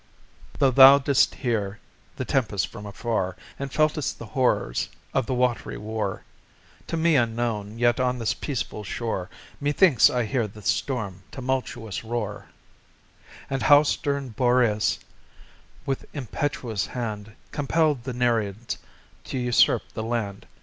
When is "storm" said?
10.63-11.21